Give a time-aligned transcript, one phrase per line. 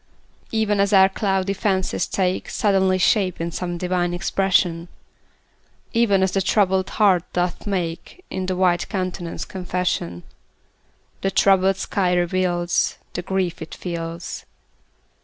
[0.51, 4.87] Even as our cloudy fancies take Suddenly shape in some divine expression,
[5.93, 10.23] Even as the troubled heart doth make In the white countenance confession,
[11.21, 14.45] The troubled sky reveals The grief it feels.